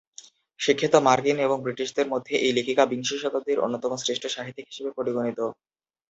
শিক্ষিত 0.59 0.93
মার্কিন 1.07 1.37
এবং 1.39 1.57
ব্রিটিশদের 1.61 2.07
মধ্যে 2.13 2.33
এই 2.37 2.51
লেখিকা 2.57 2.83
বিংশ 2.85 3.09
শতাব্দীর 3.15 3.63
অন্যতম 3.65 3.91
শ্রেষ্ঠ 3.97 4.23
সাহিত্যিক 4.27 4.65
হিসেবে 4.69 4.91
পরিগণিত। 4.97 5.39